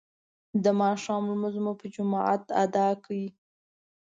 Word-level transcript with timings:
د 0.63 0.65
ماښام 0.81 1.21
لمونځ 1.31 1.55
مو 1.63 1.71
په 1.79 1.85
جماعت 1.95 2.43
ادا 2.63 2.87
کړ. 3.03 3.11